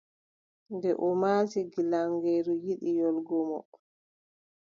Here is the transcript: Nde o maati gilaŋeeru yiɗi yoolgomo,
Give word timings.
Nde 0.75 0.91
o 1.05 1.07
maati 1.21 1.59
gilaŋeeru 1.73 2.53
yiɗi 2.65 2.89
yoolgomo, 2.99 3.59